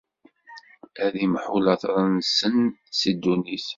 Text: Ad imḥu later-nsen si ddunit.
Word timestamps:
Ad 1.05 1.15
imḥu 1.25 1.57
later-nsen 1.65 2.57
si 2.97 3.11
ddunit. 3.15 3.67